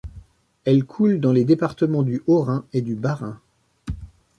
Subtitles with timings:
[0.65, 3.39] Elle coule dans les départements du Haut-Rhin et du Bas-Rhin.